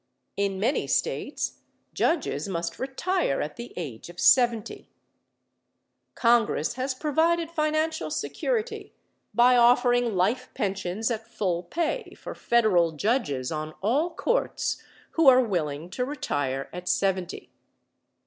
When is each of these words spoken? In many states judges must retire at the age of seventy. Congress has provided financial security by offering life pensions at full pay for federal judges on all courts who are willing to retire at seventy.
In 0.35 0.59
many 0.59 0.87
states 0.87 1.59
judges 1.93 2.47
must 2.49 2.79
retire 2.79 3.39
at 3.39 3.55
the 3.55 3.71
age 3.77 4.09
of 4.09 4.19
seventy. 4.19 4.89
Congress 6.15 6.73
has 6.73 6.95
provided 6.95 7.51
financial 7.51 8.09
security 8.09 8.93
by 9.35 9.55
offering 9.55 10.15
life 10.15 10.49
pensions 10.55 11.11
at 11.11 11.27
full 11.27 11.61
pay 11.61 12.15
for 12.15 12.33
federal 12.33 12.93
judges 12.93 13.51
on 13.51 13.73
all 13.83 14.09
courts 14.09 14.81
who 15.11 15.27
are 15.29 15.43
willing 15.43 15.87
to 15.91 16.03
retire 16.03 16.67
at 16.73 16.89
seventy. 16.89 17.51